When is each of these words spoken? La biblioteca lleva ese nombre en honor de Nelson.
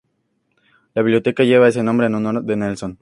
La 0.95 1.03
biblioteca 1.03 1.43
lleva 1.43 1.67
ese 1.67 1.83
nombre 1.83 2.07
en 2.07 2.15
honor 2.15 2.43
de 2.43 2.55
Nelson. 2.55 2.97